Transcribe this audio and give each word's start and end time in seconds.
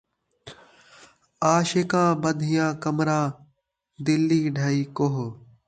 عاشقاں 1.47 2.09
ٻدھیاں 2.21 2.69
کمراں، 2.83 3.25
دلی 4.05 4.41
ڈھائی 4.55 4.81
کوہ 4.95 5.17